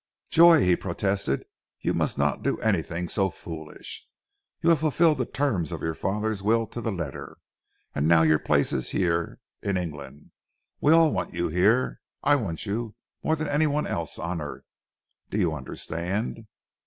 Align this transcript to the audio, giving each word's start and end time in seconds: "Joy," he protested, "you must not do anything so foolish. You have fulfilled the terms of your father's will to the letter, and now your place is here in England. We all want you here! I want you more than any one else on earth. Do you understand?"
"Joy," 0.31 0.61
he 0.65 0.75
protested, 0.75 1.45
"you 1.79 1.93
must 1.93 2.17
not 2.17 2.41
do 2.41 2.57
anything 2.57 3.07
so 3.07 3.29
foolish. 3.29 4.07
You 4.63 4.71
have 4.71 4.79
fulfilled 4.79 5.19
the 5.19 5.27
terms 5.27 5.71
of 5.71 5.83
your 5.83 5.93
father's 5.93 6.41
will 6.41 6.65
to 6.69 6.81
the 6.81 6.91
letter, 6.91 7.37
and 7.93 8.07
now 8.07 8.23
your 8.23 8.39
place 8.39 8.73
is 8.73 8.89
here 8.89 9.39
in 9.61 9.77
England. 9.77 10.31
We 10.79 10.91
all 10.91 11.11
want 11.11 11.35
you 11.35 11.49
here! 11.49 12.01
I 12.23 12.35
want 12.35 12.65
you 12.65 12.95
more 13.21 13.35
than 13.35 13.47
any 13.47 13.67
one 13.67 13.85
else 13.85 14.17
on 14.17 14.41
earth. 14.41 14.71
Do 15.29 15.37
you 15.37 15.53
understand?" 15.53 16.47